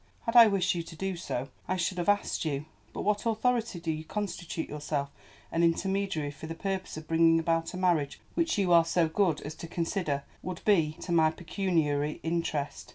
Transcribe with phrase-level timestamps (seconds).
[0.21, 2.65] Had I wished you to do so I should have asked you.
[2.91, 5.11] By what authority do you constitute yourself
[5.51, 9.41] an intermediary for the purpose of bringing about a marriage which you are so good
[9.41, 12.89] as to consider would be to my pecuniary interest?